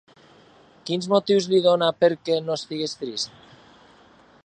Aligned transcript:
Quins 0.89 1.09
motius 1.11 1.49
li 1.53 1.61
dona 1.67 1.91
perquè 2.05 2.41
no 2.47 2.59
estigui 2.63 2.91
trist? 3.03 3.41